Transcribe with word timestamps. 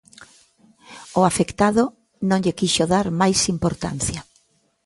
O 1.19 1.21
afectado 1.29 1.83
non 2.29 2.41
lle 2.43 2.57
quixo 2.59 2.83
dar 2.93 3.07
máis 3.21 3.39
importancia. 3.55 4.21